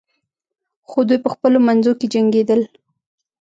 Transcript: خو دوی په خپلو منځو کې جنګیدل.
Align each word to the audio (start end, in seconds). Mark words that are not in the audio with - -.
خو 0.89 0.99
دوی 1.07 1.19
په 1.25 1.29
خپلو 1.33 1.57
منځو 1.67 1.91
کې 1.99 2.07
جنګیدل. 2.13 2.61